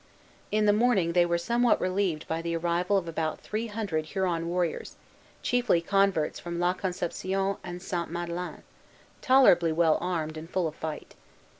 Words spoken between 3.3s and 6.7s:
three hundred Huron warriors, chiefly converts from